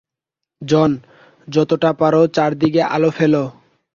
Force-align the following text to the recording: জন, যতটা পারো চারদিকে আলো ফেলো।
জন, 0.61 0.91
যতটা 1.47 1.89
পারো 1.93 2.21
চারদিকে 2.27 2.81
আলো 2.95 3.09
ফেলো। 3.09 3.43